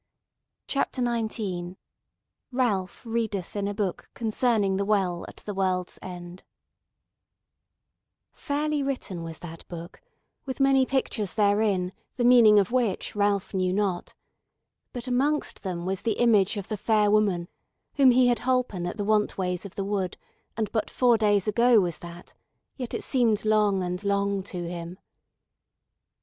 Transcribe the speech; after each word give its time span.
CHAPTER 0.65 0.99
19 1.03 1.77
Ralph 2.51 3.05
Readeth 3.05 3.55
in 3.55 3.67
a 3.67 3.73
Book 3.75 4.09
Concerning 4.15 4.77
the 4.77 4.83
Well 4.83 5.25
at 5.27 5.35
the 5.45 5.53
World's 5.53 5.99
End 6.01 6.41
Fairly 8.33 8.81
written 8.81 9.21
was 9.21 9.37
that 9.37 9.63
book, 9.67 10.01
with 10.43 10.59
many 10.59 10.87
pictures 10.87 11.35
therein, 11.35 11.93
the 12.15 12.23
meaning 12.23 12.57
of 12.57 12.71
which 12.71 13.15
Ralph 13.15 13.53
knew 13.53 13.71
not; 13.71 14.15
but 14.91 15.05
amongst 15.05 15.61
them 15.61 15.85
was 15.85 16.01
the 16.01 16.13
image 16.17 16.57
of 16.57 16.67
the 16.67 16.77
fair 16.77 17.11
woman 17.11 17.47
whom 17.93 18.09
he 18.09 18.25
had 18.25 18.39
holpen 18.39 18.87
at 18.87 18.97
the 18.97 19.05
want 19.05 19.37
ways 19.37 19.67
of 19.67 19.75
the 19.75 19.85
wood, 19.85 20.17
and 20.57 20.71
but 20.71 20.89
four 20.89 21.15
days 21.15 21.47
ago 21.47 21.79
was 21.79 21.99
that, 21.99 22.33
yet 22.75 22.95
it 22.95 23.03
seemed 23.03 23.45
long 23.45 23.83
and 23.83 24.03
long 24.03 24.41
to 24.41 24.67
him. 24.67 24.97